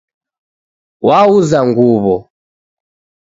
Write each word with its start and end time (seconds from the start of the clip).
Wauza 1.07 1.59
nguw'o 1.67 2.17